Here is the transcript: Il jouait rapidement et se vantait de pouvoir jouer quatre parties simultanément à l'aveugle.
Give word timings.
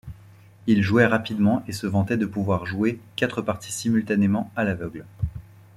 Il 0.65 0.81
jouait 0.81 1.05
rapidement 1.05 1.63
et 1.67 1.73
se 1.73 1.85
vantait 1.85 2.17
de 2.17 2.25
pouvoir 2.25 2.65
jouer 2.65 2.99
quatre 3.15 3.43
parties 3.43 3.71
simultanément 3.71 4.51
à 4.55 4.63
l'aveugle. 4.63 5.05